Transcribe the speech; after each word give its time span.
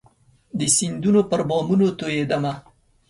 د 0.59 0.61
سیندونو 0.75 1.21
پر 1.29 1.41
بامونو 1.49 1.87
توئيدمه 1.99 2.53